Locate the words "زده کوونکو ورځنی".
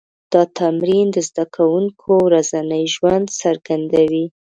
1.29-2.83